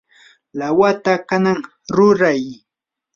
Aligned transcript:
lawata 0.57 1.13
kanan 1.29 1.59
ruray. 1.95 2.43